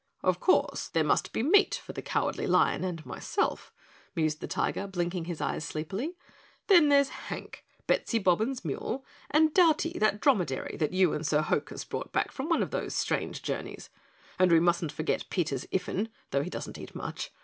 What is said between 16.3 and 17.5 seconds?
though he doesn't eat much.